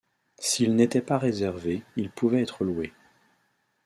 S'ils 0.39 0.75
n'étaient 0.75 1.03
pas 1.03 1.19
réservés, 1.19 1.83
ils 1.95 2.09
pouvaient 2.09 2.41
être 2.41 2.63
loués. 2.63 2.91